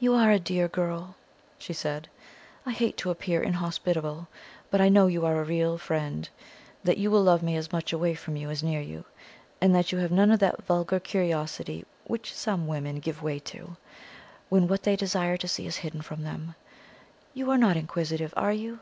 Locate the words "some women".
12.34-12.98